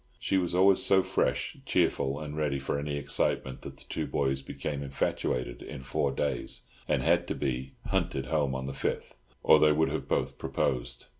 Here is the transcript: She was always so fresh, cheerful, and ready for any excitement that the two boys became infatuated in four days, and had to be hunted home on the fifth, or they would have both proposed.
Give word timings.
She 0.17 0.39
was 0.39 0.55
always 0.55 0.81
so 0.81 1.03
fresh, 1.03 1.57
cheerful, 1.63 2.19
and 2.19 2.35
ready 2.35 2.57
for 2.57 2.79
any 2.79 2.97
excitement 2.97 3.61
that 3.61 3.77
the 3.77 3.83
two 3.83 4.07
boys 4.07 4.41
became 4.41 4.81
infatuated 4.81 5.61
in 5.61 5.81
four 5.81 6.11
days, 6.11 6.63
and 6.87 7.03
had 7.03 7.27
to 7.27 7.35
be 7.35 7.73
hunted 7.85 8.25
home 8.25 8.55
on 8.55 8.65
the 8.65 8.73
fifth, 8.73 9.13
or 9.43 9.59
they 9.59 9.71
would 9.71 9.89
have 9.89 10.07
both 10.07 10.39
proposed. 10.39 11.05